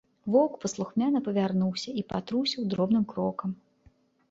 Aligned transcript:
Воўк 0.35 0.53
паслухмяна 0.63 1.21
павярнуўся 1.27 1.95
і 2.03 2.05
патрусіў 2.15 2.61
дробным 2.73 3.07
крокам. 3.15 3.57